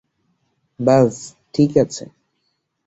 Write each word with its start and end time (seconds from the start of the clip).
বায, 0.79 1.07
ঠিক 1.53 1.71
আছে। 1.77 2.05